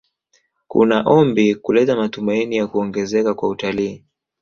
[0.67, 4.03] Kuna ombi kuleta matumaini ya kuongezeka kwa utalii